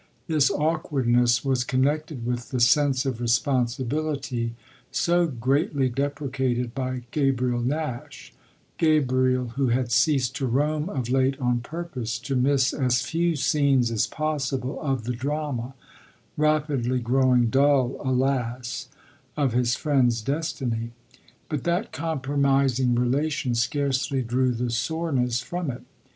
This 0.25 0.49
awkwardness 0.49 1.45
was 1.45 1.63
connected 1.63 2.25
with 2.25 2.49
the 2.49 2.59
sense 2.59 3.05
of 3.05 3.21
responsibility 3.21 4.55
so 4.91 5.27
greatly 5.27 5.89
deprecated 5.89 6.73
by 6.73 7.03
Gabriel 7.11 7.61
Nash, 7.61 8.33
Gabriel 8.79 9.49
who 9.49 9.67
had 9.67 9.91
ceased 9.91 10.35
to 10.37 10.47
roam 10.47 10.89
of 10.89 11.09
late 11.11 11.39
on 11.39 11.59
purpose 11.59 12.17
to 12.17 12.35
miss 12.35 12.73
as 12.73 13.03
few 13.03 13.35
scenes 13.35 13.91
as 13.91 14.07
possible 14.07 14.81
of 14.81 15.03
the 15.03 15.13
drama, 15.13 15.75
rapidly 16.35 16.97
growing 16.99 17.51
dull 17.51 17.95
alas, 17.99 18.89
of 19.37 19.53
his 19.53 19.75
friend's 19.75 20.23
destiny; 20.23 20.89
but 21.47 21.63
that 21.63 21.91
compromising 21.91 22.95
relation 22.95 23.53
scarcely 23.53 24.23
drew 24.23 24.51
the 24.51 24.71
soreness 24.71 25.41
from 25.41 25.69
it. 25.69 25.83